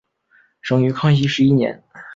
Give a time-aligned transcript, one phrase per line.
[0.61, 1.83] 生于康熙十一年。